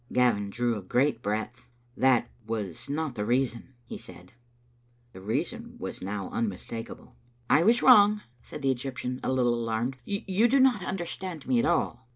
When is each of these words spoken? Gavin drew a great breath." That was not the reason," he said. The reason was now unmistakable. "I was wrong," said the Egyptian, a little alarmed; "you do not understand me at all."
Gavin 0.11 0.49
drew 0.49 0.77
a 0.79 0.81
great 0.81 1.21
breath." 1.21 1.67
That 2.05 2.31
was 2.47 2.89
not 2.89 3.13
the 3.13 3.23
reason," 3.23 3.75
he 3.85 3.99
said. 3.99 4.33
The 5.13 5.21
reason 5.21 5.75
was 5.77 6.01
now 6.01 6.29
unmistakable. 6.31 7.15
"I 7.51 7.61
was 7.63 7.83
wrong," 7.83 8.23
said 8.41 8.63
the 8.63 8.71
Egyptian, 8.71 9.19
a 9.23 9.31
little 9.31 9.53
alarmed; 9.53 9.97
"you 10.03 10.47
do 10.47 10.59
not 10.59 10.83
understand 10.83 11.47
me 11.47 11.59
at 11.59 11.65
all." 11.65 12.07